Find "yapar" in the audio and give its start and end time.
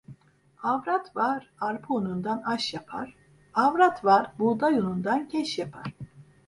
2.73-3.15, 5.59-5.93